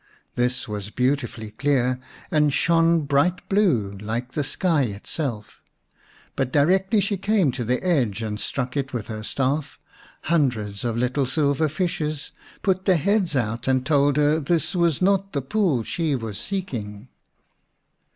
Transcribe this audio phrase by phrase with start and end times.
[0.33, 1.99] This was beautifully clear,
[2.31, 5.61] and shone bright blue, like the sky itself.
[6.35, 9.77] But directly she came to the edge and struck it with her staff,
[10.23, 12.31] hundreds of little silver fishes
[12.63, 17.09] put their heads out and told her this was not the pool she was seeking.